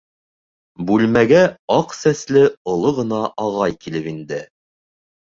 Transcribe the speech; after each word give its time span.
Бүлмәгә 0.85 1.41
аҡ 1.75 1.93
сәсле 1.97 2.41
оло 2.73 2.93
ғына 3.01 3.19
ағай 3.45 3.75
килеп 3.85 4.09
инде. 4.13 4.41